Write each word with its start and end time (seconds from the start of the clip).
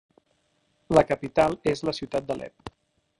La 0.99 1.03
capital 1.11 1.57
és 1.75 1.85
la 1.91 1.97
ciutat 2.01 2.29
d'Alep. 2.31 2.73